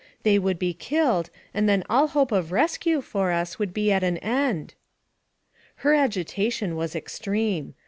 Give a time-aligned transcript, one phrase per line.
[0.23, 4.03] They would be killed, and then all hope of rescue for us would be at
[4.03, 4.73] an end."
[5.75, 7.75] Her agitation was extreme.